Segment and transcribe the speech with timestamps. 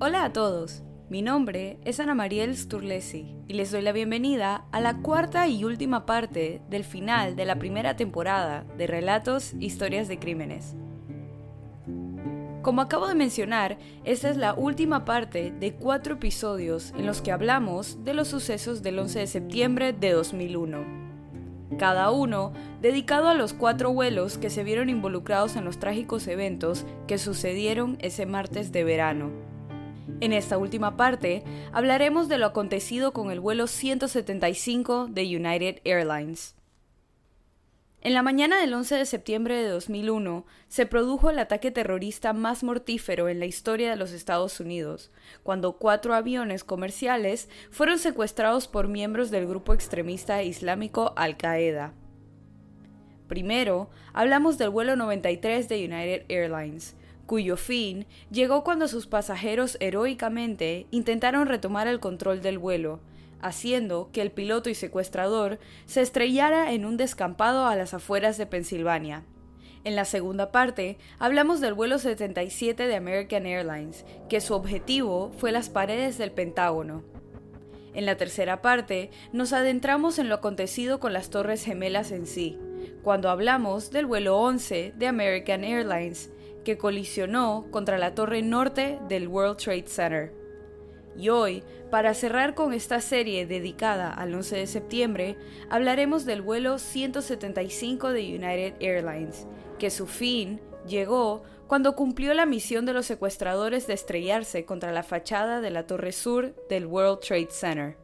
[0.00, 4.80] Hola a todos, mi nombre es Ana Mariel Sturlesi y les doy la bienvenida a
[4.80, 10.18] la cuarta y última parte del final de la primera temporada de Relatos Historias de
[10.18, 10.74] Crímenes.
[12.62, 17.32] Como acabo de mencionar, esta es la última parte de cuatro episodios en los que
[17.32, 20.78] hablamos de los sucesos del 11 de septiembre de 2001.
[21.78, 26.86] Cada uno dedicado a los cuatro vuelos que se vieron involucrados en los trágicos eventos
[27.06, 29.53] que sucedieron ese martes de verano.
[30.20, 36.54] En esta última parte hablaremos de lo acontecido con el vuelo 175 de United Airlines.
[38.04, 42.62] En la mañana del 11 de septiembre de 2001 se produjo el ataque terrorista más
[42.62, 45.10] mortífero en la historia de los Estados Unidos,
[45.42, 51.94] cuando cuatro aviones comerciales fueron secuestrados por miembros del grupo extremista islámico Al-Qaeda.
[53.26, 56.96] Primero, hablamos del vuelo 93 de United Airlines,
[57.26, 63.00] cuyo fin llegó cuando sus pasajeros heroicamente intentaron retomar el control del vuelo,
[63.40, 68.46] haciendo que el piloto y secuestrador se estrellara en un descampado a las afueras de
[68.46, 69.24] Pensilvania.
[69.84, 75.52] En la segunda parte, hablamos del vuelo 77 de American Airlines, que su objetivo fue
[75.52, 77.02] las paredes del Pentágono.
[77.92, 82.58] En la tercera parte, nos adentramos en lo acontecido con las Torres Gemelas en sí,
[83.02, 86.30] cuando hablamos del vuelo 11 de American Airlines,
[86.64, 90.32] que colisionó contra la torre norte del World Trade Center.
[91.16, 95.36] Y hoy, para cerrar con esta serie dedicada al 11 de septiembre,
[95.70, 99.46] hablaremos del vuelo 175 de United Airlines,
[99.78, 105.02] que su fin llegó cuando cumplió la misión de los secuestradores de estrellarse contra la
[105.02, 108.03] fachada de la torre sur del World Trade Center.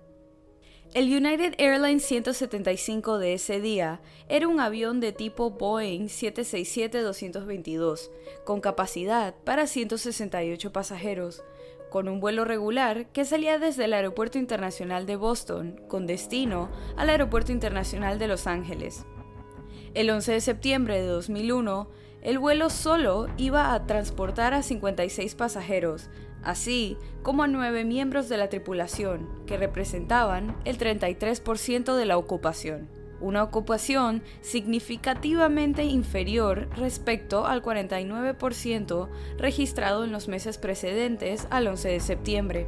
[0.92, 8.10] El United Airlines 175 de ese día era un avión de tipo Boeing 767-222,
[8.44, 11.44] con capacidad para 168 pasajeros,
[11.90, 17.10] con un vuelo regular que salía desde el Aeropuerto Internacional de Boston con destino al
[17.10, 19.04] Aeropuerto Internacional de Los Ángeles.
[19.94, 21.88] El 11 de septiembre de 2001,
[22.22, 26.10] el vuelo solo iba a transportar a 56 pasajeros,
[26.42, 33.00] así como a nueve miembros de la tripulación, que representaban el 33% de la ocupación
[33.20, 39.08] una ocupación significativamente inferior respecto al 49%
[39.38, 42.66] registrado en los meses precedentes al 11 de septiembre.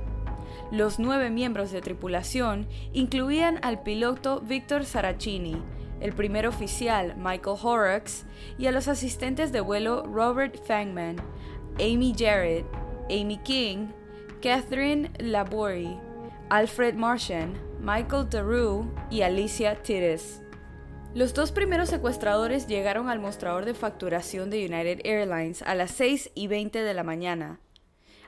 [0.71, 5.56] Los nueve miembros de tripulación incluían al piloto Víctor Saracini,
[6.00, 8.25] el primer oficial Michael Horrocks
[8.59, 11.16] y a los asistentes de vuelo Robert Fangman,
[11.77, 12.66] Amy Jarrett,
[13.10, 13.88] Amy King,
[14.40, 15.98] Catherine Laborie,
[16.50, 20.42] Alfred Martian, Michael Daru y Alicia Tires.
[21.14, 26.30] Los dos primeros secuestradores llegaron al mostrador de facturación de United Airlines a las 6
[26.34, 27.60] y 20 de la mañana.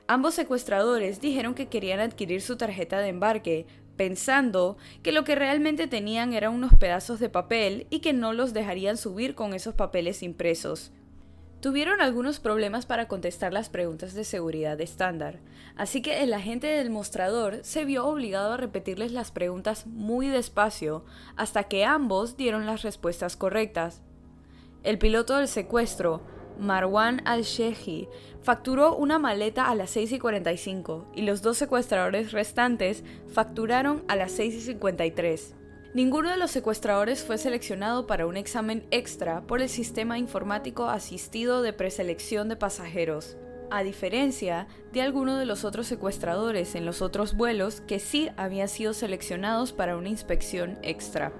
[0.07, 3.65] Ambos secuestradores dijeron que querían adquirir su tarjeta de embarque,
[3.97, 8.53] pensando que lo que realmente tenían eran unos pedazos de papel y que no los
[8.53, 10.91] dejarían subir con esos papeles impresos.
[11.65, 15.39] Tuvieron algunos problemas para contestar las preguntas de seguridad estándar,
[15.75, 21.05] así que el agente del mostrador se vio obligado a repetirles las preguntas muy despacio
[21.35, 24.03] hasta que ambos dieron las respuestas correctas.
[24.83, 26.21] El piloto del secuestro,
[26.59, 28.09] Marwan al-Shehi,
[28.43, 34.15] facturó una maleta a las 6 y 45 y los dos secuestradores restantes facturaron a
[34.15, 35.64] las 6 y 53.
[35.95, 41.61] Ninguno de los secuestradores fue seleccionado para un examen extra por el sistema informático asistido
[41.61, 43.37] de preselección de pasajeros,
[43.71, 48.67] a diferencia de algunos de los otros secuestradores en los otros vuelos que sí habían
[48.67, 51.31] sido seleccionados para una inspección extra.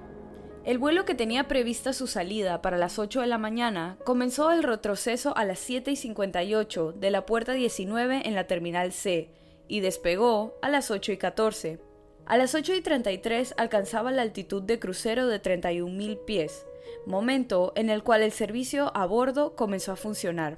[0.63, 4.63] El vuelo que tenía prevista su salida para las 8 de la mañana comenzó el
[4.63, 9.31] retroceso a las 7 y 58 de la puerta 19 en la terminal C
[9.67, 11.94] y despegó a las 8 y 14.
[12.27, 16.65] A las 8 y 33 alcanzaba la altitud de crucero de 31.000 pies,
[17.05, 20.57] momento en el cual el servicio a bordo comenzó a funcionar.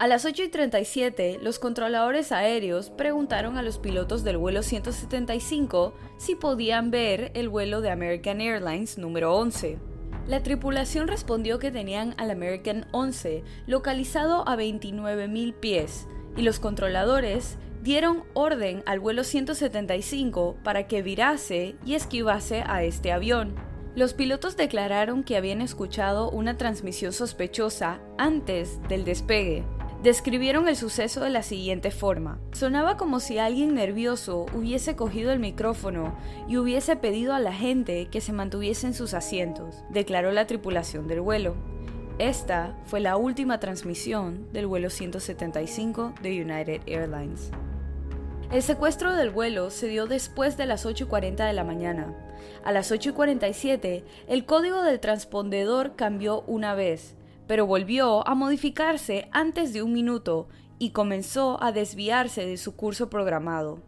[0.00, 5.94] A las 8 y 37, los controladores aéreos preguntaron a los pilotos del vuelo 175
[6.16, 9.78] si podían ver el vuelo de American Airlines número 11.
[10.26, 17.58] La tripulación respondió que tenían al American 11 localizado a 29.000 pies y los controladores
[17.82, 23.54] dieron orden al vuelo 175 para que virase y esquivase a este avión.
[23.96, 29.64] Los pilotos declararon que habían escuchado una transmisión sospechosa antes del despegue.
[30.02, 32.38] Describieron el suceso de la siguiente forma.
[32.52, 36.16] Sonaba como si alguien nervioso hubiese cogido el micrófono
[36.48, 41.06] y hubiese pedido a la gente que se mantuviese en sus asientos, declaró la tripulación
[41.06, 41.54] del vuelo.
[42.18, 47.50] Esta fue la última transmisión del vuelo 175 de United Airlines.
[48.50, 52.12] El secuestro del vuelo se dio después de las 8.40 de la mañana.
[52.64, 57.14] A las 8.47, el código del transpondedor cambió una vez,
[57.46, 60.48] pero volvió a modificarse antes de un minuto
[60.80, 63.84] y comenzó a desviarse de su curso programado.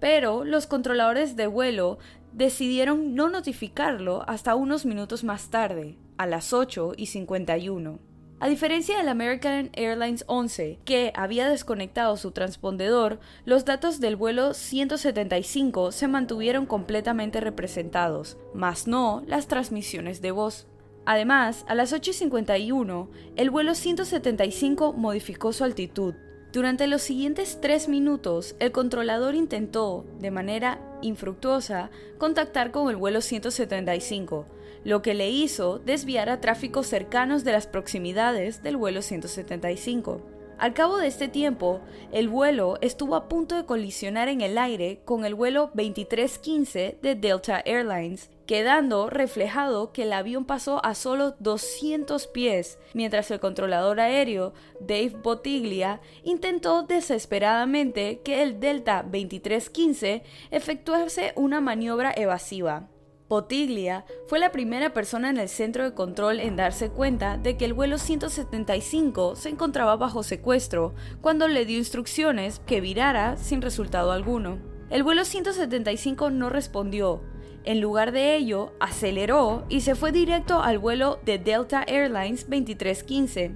[0.00, 1.98] Pero los controladores de vuelo
[2.32, 8.09] decidieron no notificarlo hasta unos minutos más tarde, a las 8 y 51.
[8.42, 14.54] A diferencia del American Airlines 11, que había desconectado su transpondedor, los datos del vuelo
[14.54, 20.66] 175 se mantuvieron completamente representados, mas no las transmisiones de voz.
[21.04, 26.14] Además, a las 8.51, el vuelo 175 modificó su altitud.
[26.50, 33.20] Durante los siguientes tres minutos, el controlador intentó, de manera infructuosa, contactar con el vuelo
[33.20, 34.46] 175,
[34.84, 40.20] lo que le hizo desviar a tráficos cercanos de las proximidades del vuelo 175.
[40.60, 41.80] Al cabo de este tiempo,
[42.12, 47.14] el vuelo estuvo a punto de colisionar en el aire con el vuelo 2315 de
[47.14, 54.00] Delta Airlines, quedando reflejado que el avión pasó a solo 200 pies, mientras el controlador
[54.00, 62.90] aéreo Dave Bottiglia intentó desesperadamente que el Delta 2315 efectuase una maniobra evasiva.
[63.30, 67.64] Potiglia fue la primera persona en el centro de control en darse cuenta de que
[67.64, 74.10] el vuelo 175 se encontraba bajo secuestro cuando le dio instrucciones que virara sin resultado
[74.10, 74.58] alguno.
[74.90, 77.22] El vuelo 175 no respondió.
[77.62, 83.54] En lugar de ello, aceleró y se fue directo al vuelo de Delta Airlines 2315.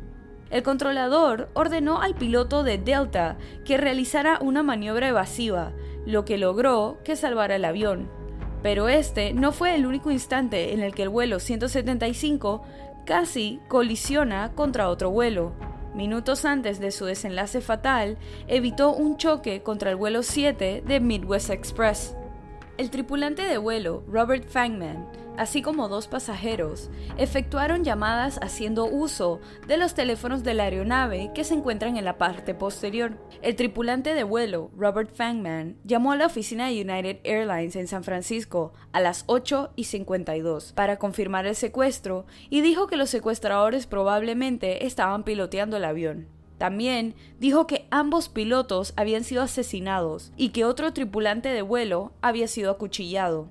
[0.50, 5.72] El controlador ordenó al piloto de Delta que realizara una maniobra evasiva,
[6.06, 8.23] lo que logró que salvara el avión.
[8.64, 12.62] Pero este no fue el único instante en el que el vuelo 175
[13.05, 15.52] casi colisiona contra otro vuelo.
[15.94, 18.16] Minutos antes de su desenlace fatal,
[18.49, 22.16] evitó un choque contra el vuelo 7 de Midwest Express.
[22.76, 29.38] El tripulante de vuelo, Robert Fangman, así como dos pasajeros, efectuaron llamadas haciendo uso
[29.68, 33.16] de los teléfonos de la aeronave que se encuentran en la parte posterior.
[33.42, 38.02] El tripulante de vuelo, Robert Fangman, llamó a la oficina de United Airlines en San
[38.02, 43.86] Francisco a las 8 y 52 para confirmar el secuestro y dijo que los secuestradores
[43.86, 46.33] probablemente estaban piloteando el avión.
[46.58, 52.46] También dijo que ambos pilotos habían sido asesinados y que otro tripulante de vuelo había
[52.48, 53.48] sido acuchillado.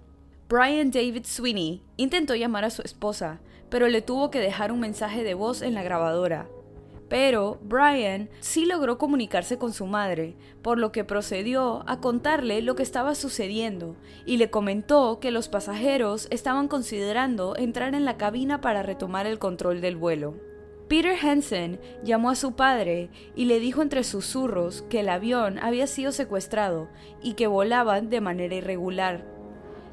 [0.49, 3.39] Brian David Sweeney intentó llamar a su esposa,
[3.69, 6.47] pero le tuvo que dejar un mensaje de voz en la grabadora.
[7.09, 12.75] Pero Brian sí logró comunicarse con su madre, por lo que procedió a contarle lo
[12.75, 13.95] que estaba sucediendo
[14.25, 19.39] y le comentó que los pasajeros estaban considerando entrar en la cabina para retomar el
[19.39, 20.52] control del vuelo.
[20.87, 25.87] Peter Hansen llamó a su padre y le dijo entre susurros que el avión había
[25.87, 26.89] sido secuestrado
[27.21, 29.25] y que volaban de manera irregular.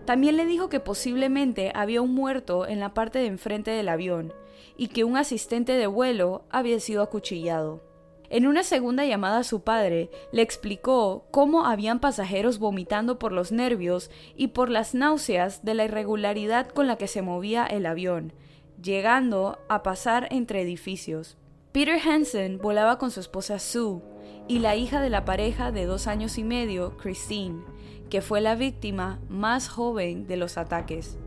[0.04, 4.32] También le dijo que posiblemente había un muerto en la parte de enfrente del avión
[4.76, 7.82] y que un asistente de vuelo había sido acuchillado.
[8.28, 13.50] En una segunda llamada a su padre, le explicó cómo habían pasajeros vomitando por los
[13.50, 18.32] nervios y por las náuseas de la irregularidad con la que se movía el avión,
[18.82, 21.36] llegando a pasar entre edificios.
[21.72, 24.00] Peter Hansen volaba con su esposa Sue
[24.48, 27.62] y la hija de la pareja de dos años y medio, Christine,
[28.08, 31.18] que fue la víctima más joven de los ataques.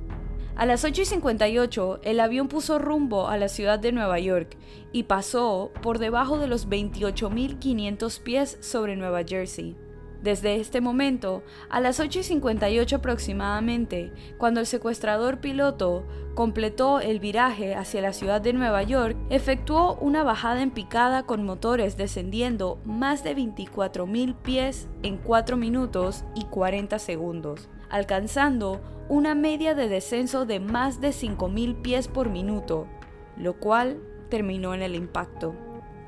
[0.55, 4.55] A las 8 y 58, el avión puso rumbo a la ciudad de Nueva York
[4.91, 9.75] y pasó por debajo de los 28.500 pies sobre Nueva Jersey.
[10.23, 17.19] Desde este momento, a las 8 y 58 aproximadamente, cuando el secuestrador piloto completó el
[17.19, 22.79] viraje hacia la ciudad de Nueva York, efectuó una bajada en picada con motores descendiendo
[22.85, 30.45] más de 24.000 pies en 4 minutos y 40 segundos, alcanzando una media de descenso
[30.45, 32.87] de más de 5.000 pies por minuto,
[33.35, 33.99] lo cual
[34.29, 35.53] terminó en el impacto.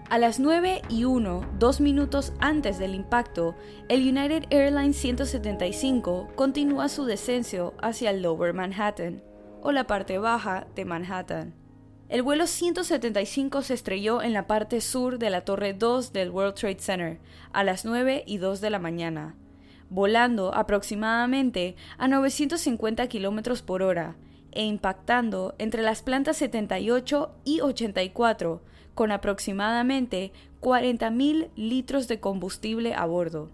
[0.08, 3.56] A las 9 y 1, dos minutos antes del impacto,
[3.90, 9.24] el United Airlines 175 continúa su descenso hacia el Lower Manhattan,
[9.64, 11.56] o la parte baja de Manhattan.
[12.08, 16.54] El vuelo 175 se estrelló en la parte sur de la Torre 2 del World
[16.54, 17.20] Trade Center
[17.52, 19.36] a las 9 y 2 de la mañana,
[19.90, 24.16] volando aproximadamente a 950 km por hora
[24.52, 28.62] e impactando entre las plantas 78 y 84
[28.96, 33.52] con aproximadamente 40.000 litros de combustible a bordo.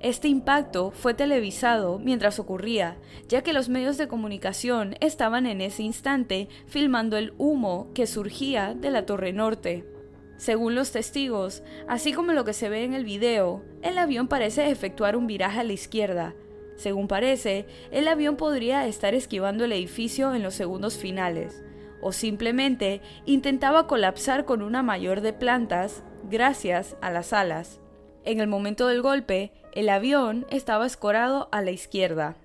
[0.00, 2.96] Este impacto fue televisado mientras ocurría,
[3.28, 8.74] ya que los medios de comunicación estaban en ese instante filmando el humo que surgía
[8.74, 9.84] de la Torre Norte.
[10.38, 14.70] Según los testigos, así como lo que se ve en el video, el avión parece
[14.70, 16.34] efectuar un viraje a la izquierda.
[16.76, 21.62] Según parece, el avión podría estar esquivando el edificio en los segundos finales,
[22.00, 27.80] o simplemente intentaba colapsar con una mayor de plantas gracias a las alas.
[28.24, 32.36] En el momento del golpe, el avión estaba escorado a la izquierda.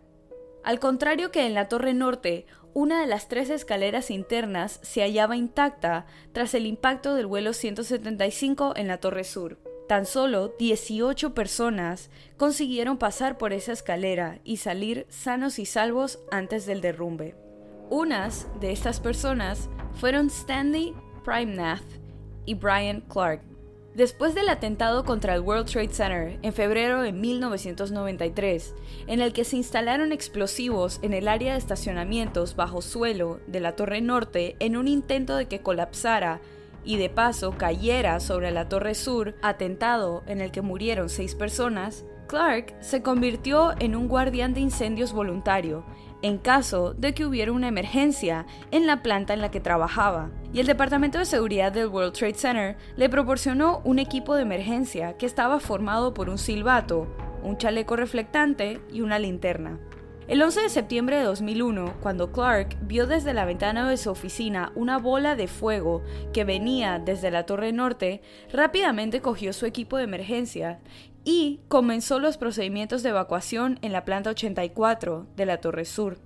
[0.63, 5.37] Al contrario que en la torre norte, una de las tres escaleras internas se hallaba
[5.37, 9.59] intacta tras el impacto del vuelo 175 en la Torre Sur.
[9.87, 16.65] Tan solo 18 personas consiguieron pasar por esa escalera y salir sanos y salvos antes
[16.65, 17.44] del derrumbe.
[17.89, 21.83] Unas de estas personas fueron Stanley Primnath
[22.45, 23.41] y Brian Clark,
[23.95, 28.75] Después del atentado contra el World Trade Center en febrero de 1993,
[29.07, 33.77] en el que se instalaron explosivos en el área de estacionamientos bajo suelo de la
[33.77, 36.41] Torre Norte en un intento de que colapsara
[36.83, 42.03] y de paso cayera sobre la Torre Sur, atentado en el que murieron seis personas,
[42.27, 45.85] Clark se convirtió en un guardián de incendios voluntario
[46.25, 50.31] en caso de que hubiera una emergencia en la planta en la que trabajaba.
[50.51, 55.17] Y el Departamento de Seguridad del World Trade Center le proporcionó un equipo de emergencia
[55.17, 57.05] que estaba formado por un silbato,
[57.43, 59.77] un chaleco reflectante y una linterna.
[60.27, 64.71] El 11 de septiembre de 2001, cuando Clark vio desde la ventana de su oficina
[64.73, 66.01] una bola de fuego
[66.33, 70.79] que venía desde la torre norte, rápidamente cogió su equipo de emergencia
[71.25, 76.19] y comenzó los procedimientos de evacuación en la planta 84 de la Torre Sur.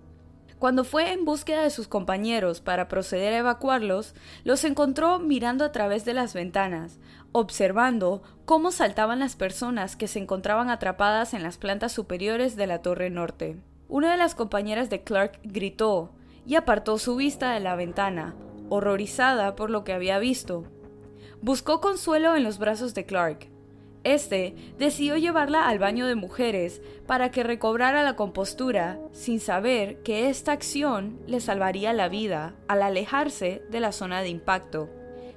[0.60, 4.14] Cuando fue en búsqueda de sus compañeros para proceder a evacuarlos,
[4.44, 7.00] los encontró mirando a través de las ventanas,
[7.32, 12.82] observando cómo saltaban las personas que se encontraban atrapadas en las plantas superiores de la
[12.82, 13.58] torre norte.
[13.88, 16.12] Una de las compañeras de Clark gritó
[16.46, 18.36] y apartó su vista de la ventana,
[18.68, 20.66] horrorizada por lo que había visto.
[21.42, 23.50] Buscó consuelo en los brazos de Clark,
[24.04, 30.30] este decidió llevarla al baño de mujeres para que recobrara la compostura, sin saber que
[30.30, 34.90] esta acción le salvaría la vida al alejarse de la zona de impacto.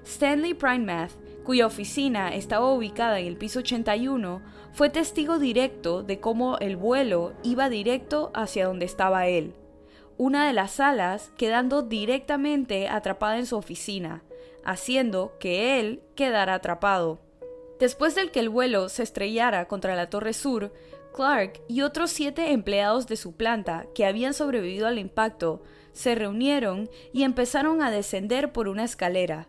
[0.04, 1.12] Stanley Primemath,
[1.44, 4.42] cuya oficina estaba ubicada en el piso 81,
[4.72, 9.54] fue testigo directo de cómo el vuelo iba directo hacia donde estaba él.
[10.18, 14.22] Una de las alas quedando directamente atrapada en su oficina,
[14.64, 17.20] haciendo que él quedara atrapado.
[17.82, 20.72] Después del que el vuelo se estrellara contra la Torre Sur,
[21.12, 26.88] Clark y otros siete empleados de su planta que habían sobrevivido al impacto se reunieron
[27.12, 29.48] y empezaron a descender por una escalera.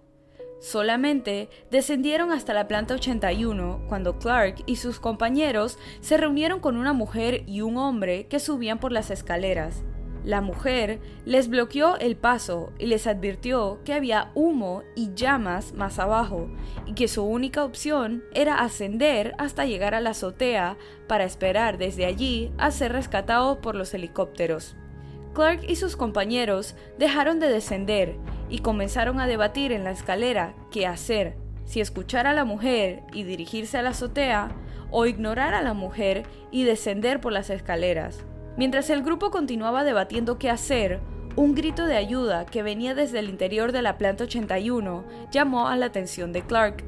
[0.60, 6.94] Solamente descendieron hasta la planta 81 cuando Clark y sus compañeros se reunieron con una
[6.94, 9.84] mujer y un hombre que subían por las escaleras.
[10.24, 16.00] La mujer les bloqueó el paso y les advirtió que había humo y llamas más
[16.00, 16.48] abajo
[16.86, 20.78] y que su única opción era ascender hasta llegar a la azotea
[21.08, 24.78] para esperar desde allí a ser rescatados por los helicópteros.
[25.34, 28.16] Clark y sus compañeros dejaron de descender
[28.50, 33.24] y comenzaron a debatir en la escalera qué hacer, si escuchar a la mujer y
[33.24, 34.56] dirigirse a la azotea
[34.90, 38.24] o ignorar a la mujer y descender por las escaleras.
[38.56, 41.00] Mientras el grupo continuaba debatiendo qué hacer,
[41.36, 45.76] un grito de ayuda que venía desde el interior de la planta 81 llamó a
[45.76, 46.84] la atención de Clark.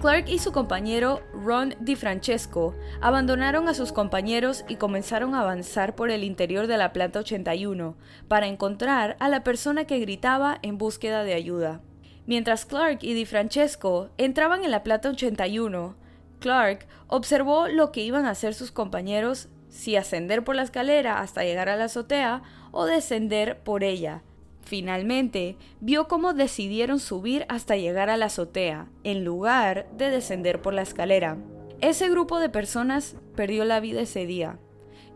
[0.00, 6.10] Clark y su compañero Ron DiFrancesco abandonaron a sus compañeros y comenzaron a avanzar por
[6.10, 11.22] el interior de la planta 81 para encontrar a la persona que gritaba en búsqueda
[11.22, 11.80] de ayuda.
[12.26, 15.94] Mientras Clark y DiFrancesco entraban en la planta 81,
[16.40, 21.44] Clark observó lo que iban a hacer sus compañeros si ascender por la escalera hasta
[21.44, 24.22] llegar a la azotea o descender por ella.
[24.62, 30.74] Finalmente, vio cómo decidieron subir hasta llegar a la azotea, en lugar de descender por
[30.74, 31.38] la escalera.
[31.80, 34.58] Ese grupo de personas perdió la vida ese día,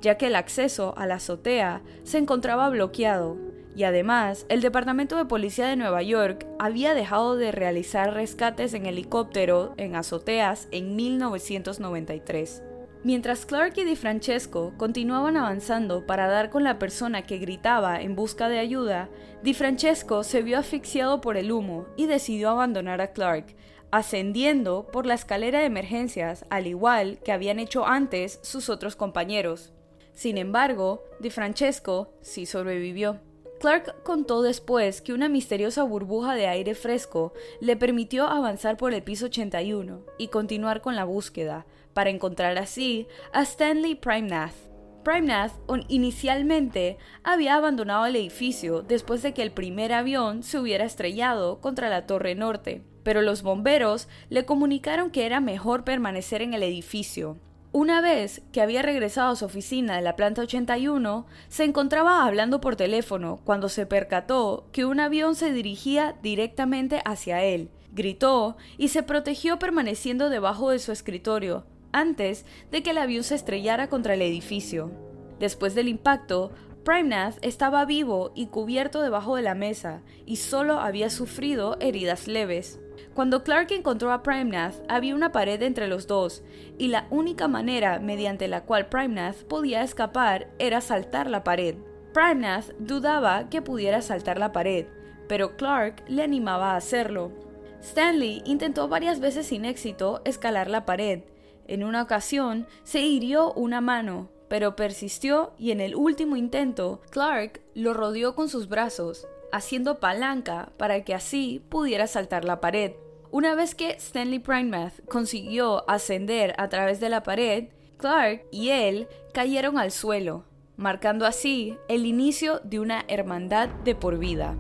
[0.00, 3.36] ya que el acceso a la azotea se encontraba bloqueado,
[3.76, 8.86] y además el Departamento de Policía de Nueva York había dejado de realizar rescates en
[8.86, 12.62] helicóptero en azoteas en 1993.
[13.04, 18.48] Mientras Clark y DiFrancesco continuaban avanzando para dar con la persona que gritaba en busca
[18.48, 19.08] de ayuda,
[19.42, 23.56] DiFrancesco se vio asfixiado por el humo y decidió abandonar a Clark,
[23.90, 29.72] ascendiendo por la escalera de emergencias al igual que habían hecho antes sus otros compañeros.
[30.12, 33.18] Sin embargo, DiFrancesco sí sobrevivió.
[33.62, 39.04] Clark contó después que una misteriosa burbuja de aire fresco le permitió avanzar por el
[39.04, 41.64] piso 81 y continuar con la búsqueda,
[41.94, 44.56] para encontrar así a Stanley Primnath.
[45.04, 45.52] Primnath
[45.86, 51.88] inicialmente había abandonado el edificio después de que el primer avión se hubiera estrellado contra
[51.88, 52.82] la torre norte.
[53.04, 57.38] pero los bomberos le comunicaron que era mejor permanecer en el edificio.
[57.74, 62.60] Una vez que había regresado a su oficina de la planta 81, se encontraba hablando
[62.60, 67.70] por teléfono cuando se percató que un avión se dirigía directamente hacia él.
[67.94, 73.36] Gritó y se protegió permaneciendo debajo de su escritorio antes de que el avión se
[73.36, 74.90] estrellara contra el edificio.
[75.38, 76.52] Después del impacto,
[76.84, 82.81] Primnath estaba vivo y cubierto debajo de la mesa y solo había sufrido heridas leves.
[83.14, 86.42] Cuando Clark encontró a Primnath, había una pared entre los dos,
[86.78, 91.76] y la única manera mediante la cual Primnath podía escapar era saltar la pared.
[92.12, 94.86] Primnath dudaba que pudiera saltar la pared,
[95.28, 97.32] pero Clark le animaba a hacerlo.
[97.80, 101.24] Stanley intentó varias veces sin éxito escalar la pared.
[101.66, 107.62] En una ocasión se hirió una mano, pero persistió y en el último intento, Clark
[107.74, 112.92] lo rodeó con sus brazos, haciendo palanca para que así pudiera saltar la pared.
[113.30, 119.08] Una vez que Stanley Primemath consiguió ascender a través de la pared, Clark y él
[119.32, 120.44] cayeron al suelo,
[120.76, 124.56] marcando así el inicio de una hermandad de por vida.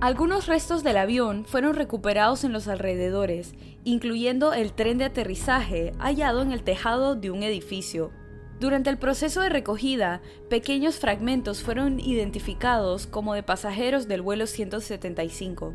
[0.00, 6.42] Algunos restos del avión fueron recuperados en los alrededores, incluyendo el tren de aterrizaje hallado
[6.42, 8.10] en el tejado de un edificio,
[8.58, 15.74] durante el proceso de recogida, pequeños fragmentos fueron identificados como de pasajeros del vuelo 175,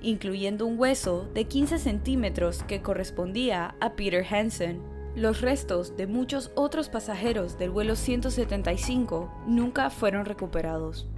[0.00, 4.80] incluyendo un hueso de 15 centímetros que correspondía a Peter Hansen.
[5.16, 11.08] Los restos de muchos otros pasajeros del vuelo 175 nunca fueron recuperados.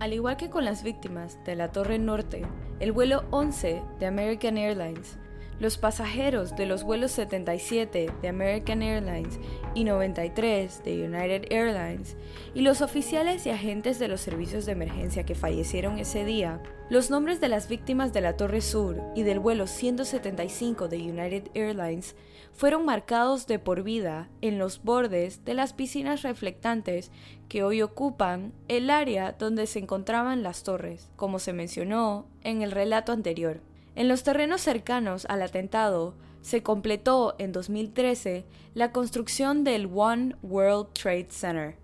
[0.00, 2.42] Al igual que con las víctimas de la Torre Norte,
[2.80, 5.18] el vuelo 11 de American Airlines
[5.60, 9.38] los pasajeros de los vuelos 77 de American Airlines
[9.74, 12.16] y 93 de United Airlines
[12.54, 17.10] y los oficiales y agentes de los servicios de emergencia que fallecieron ese día, los
[17.10, 22.14] nombres de las víctimas de la Torre Sur y del vuelo 175 de United Airlines
[22.52, 27.10] fueron marcados de por vida en los bordes de las piscinas reflectantes
[27.48, 32.70] que hoy ocupan el área donde se encontraban las torres, como se mencionó en el
[32.70, 33.60] relato anterior.
[33.96, 40.92] En los terrenos cercanos al atentado se completó en 2013 la construcción del One World
[40.92, 41.76] Trade Center,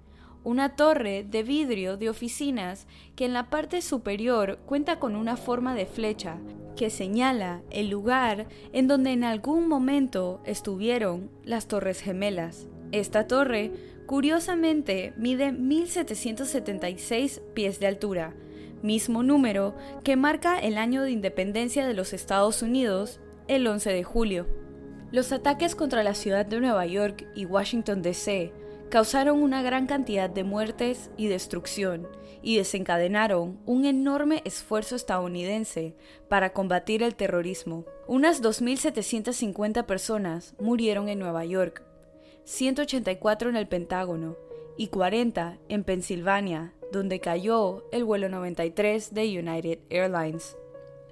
[0.42, 5.74] una torre de vidrio de oficinas que en la parte superior cuenta con una forma
[5.74, 6.38] de flecha
[6.76, 12.66] que señala el lugar en donde en algún momento estuvieron las Torres Gemelas.
[12.90, 13.70] Esta torre,
[14.06, 18.34] curiosamente, mide 1776 pies de altura,
[18.82, 24.04] mismo número que marca el año de independencia de los Estados Unidos, el 11 de
[24.04, 24.46] julio.
[25.12, 28.52] Los ataques contra la ciudad de Nueva York y Washington, D.C.
[28.90, 32.06] causaron una gran cantidad de muertes y destrucción
[32.42, 35.94] y desencadenaron un enorme esfuerzo estadounidense
[36.28, 37.84] para combatir el terrorismo.
[38.06, 41.82] Unas 2.750 personas murieron en Nueva York,
[42.44, 44.36] 184 en el Pentágono
[44.76, 50.56] y 40 en Pensilvania, donde cayó el vuelo 93 de United Airlines.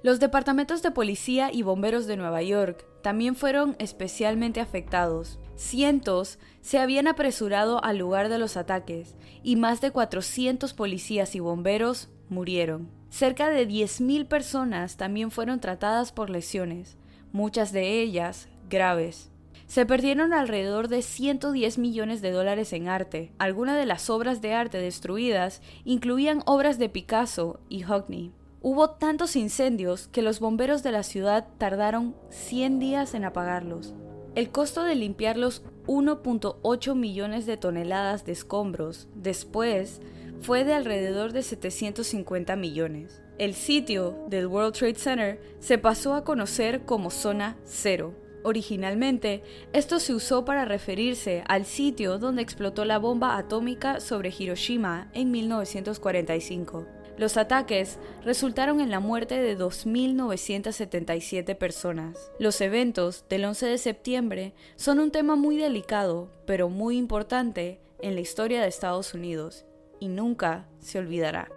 [0.01, 5.39] Los departamentos de policía y bomberos de Nueva York también fueron especialmente afectados.
[5.55, 11.39] Cientos se habían apresurado al lugar de los ataques y más de 400 policías y
[11.41, 12.89] bomberos murieron.
[13.09, 16.97] Cerca de 10.000 personas también fueron tratadas por lesiones,
[17.33, 19.31] muchas de ellas graves.
[19.69, 23.31] Se perdieron alrededor de 110 millones de dólares en arte.
[23.37, 28.31] Algunas de las obras de arte destruidas incluían obras de Picasso y Hockney.
[28.63, 33.93] Hubo tantos incendios que los bomberos de la ciudad tardaron 100 días en apagarlos.
[34.33, 40.01] El costo de limpiar los 1.8 millones de toneladas de escombros después
[40.41, 43.21] fue de alrededor de 750 millones.
[43.37, 49.99] El sitio del World Trade Center se pasó a conocer como Zona Cero Originalmente, esto
[49.99, 56.87] se usó para referirse al sitio donde explotó la bomba atómica sobre Hiroshima en 1945.
[57.17, 62.31] Los ataques resultaron en la muerte de 2.977 personas.
[62.39, 68.15] Los eventos del 11 de septiembre son un tema muy delicado, pero muy importante en
[68.15, 69.65] la historia de Estados Unidos,
[69.99, 71.51] y nunca se olvidará.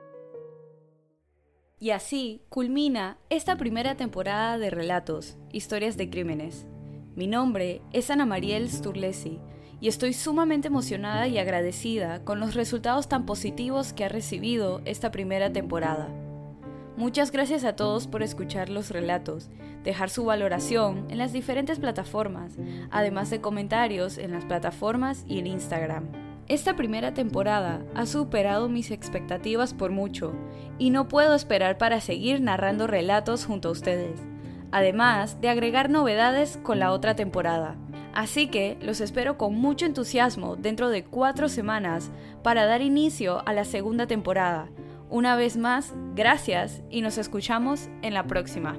[1.79, 6.67] Y así culmina esta primera temporada de Relatos, Historias de Crímenes.
[7.15, 9.39] Mi nombre es Ana Mariel Sturlesi
[9.83, 15.11] y estoy sumamente emocionada y agradecida con los resultados tan positivos que ha recibido esta
[15.11, 16.09] primera temporada.
[16.97, 19.51] Muchas gracias a todos por escuchar los relatos,
[19.85, 22.57] dejar su valoración en las diferentes plataformas,
[22.91, 26.05] además de comentarios en las plataformas y en Instagram.
[26.49, 30.33] Esta primera temporada ha superado mis expectativas por mucho
[30.79, 34.32] y no puedo esperar para seguir narrando relatos junto a ustedes.
[34.73, 37.77] Además de agregar novedades con la otra temporada.
[38.15, 42.11] Así que los espero con mucho entusiasmo dentro de cuatro semanas
[42.43, 44.69] para dar inicio a la segunda temporada.
[45.09, 48.77] Una vez más, gracias y nos escuchamos en la próxima.